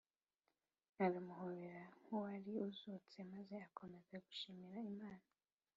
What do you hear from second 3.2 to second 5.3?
maze akomeza gushimira Imana